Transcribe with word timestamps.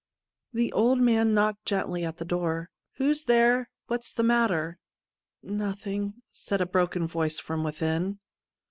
The 0.51 0.73
old 0.73 0.99
man 0.99 1.35
knocked 1.35 1.63
gently 1.67 2.03
at 2.03 2.17
the 2.17 2.25
door.' 2.25 2.71
Who's 2.97 3.25
there? 3.25 3.69
What's 3.85 4.11
the 4.11 4.23
matter 4.23 4.79
?''Nothing/ 5.43 6.23
said 6.31 6.59
a 6.59 6.65
broken 6.65 7.05
voice 7.05 7.37
from 7.37 7.63
within. 7.63 8.17